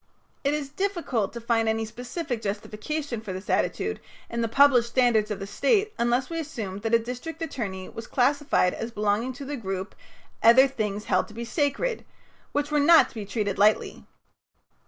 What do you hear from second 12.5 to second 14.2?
which were not to be treated lightly.